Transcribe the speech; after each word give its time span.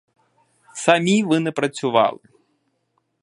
Самі 0.75 1.23
ви 1.23 1.39
не 1.39 1.51
працювали. 1.51 2.19